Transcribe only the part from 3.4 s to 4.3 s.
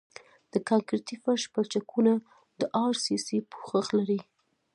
پوښښ لري